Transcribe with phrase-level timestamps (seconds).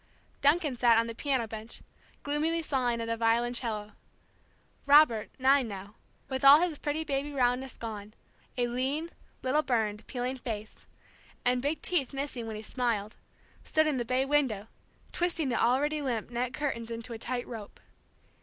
[0.41, 1.83] Duncan sat on the piano bench
[2.23, 3.91] gloomily sawing at a violoncello.
[4.87, 5.93] Robert, nine now,
[6.27, 8.15] with all his pretty baby roundness gone,
[8.57, 9.11] a lean
[9.43, 10.87] little burned, peeling face,
[11.45, 13.15] and big teeth missing when he smiled,
[13.63, 14.65] stood in the bay window,
[15.11, 17.79] twisting the already limp net curtains into a tight rope.